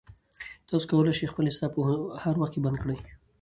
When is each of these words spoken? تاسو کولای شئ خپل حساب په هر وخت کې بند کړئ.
تاسو 0.67 0.87
کولای 0.91 1.17
شئ 1.19 1.27
خپل 1.31 1.45
حساب 1.51 1.71
په 1.75 1.81
هر 2.23 2.35
وخت 2.37 2.51
کې 2.53 2.63
بند 2.65 2.77
کړئ. 2.81 2.97